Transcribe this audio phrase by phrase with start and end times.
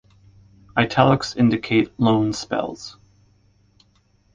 [0.75, 2.97] Italics indicate loan spells.